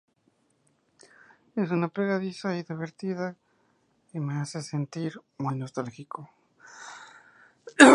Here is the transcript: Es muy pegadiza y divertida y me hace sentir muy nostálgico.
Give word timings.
Es 1.55 1.69
muy 1.71 1.89
pegadiza 1.97 2.57
y 2.57 2.63
divertida 2.63 3.35
y 4.13 4.19
me 4.19 4.33
hace 4.33 4.59
sentir 4.63 5.21
muy 5.37 5.55
nostálgico. 5.55 6.27